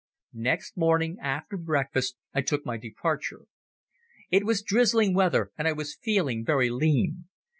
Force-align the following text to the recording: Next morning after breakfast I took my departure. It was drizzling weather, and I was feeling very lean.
Next 0.33 0.77
morning 0.77 1.17
after 1.21 1.57
breakfast 1.57 2.15
I 2.33 2.41
took 2.41 2.65
my 2.65 2.75
departure. 2.75 3.41
It 4.31 4.45
was 4.47 4.63
drizzling 4.63 5.13
weather, 5.13 5.51
and 5.59 5.67
I 5.67 5.73
was 5.73 5.95
feeling 6.01 6.43
very 6.43 6.71
lean. 6.71 7.25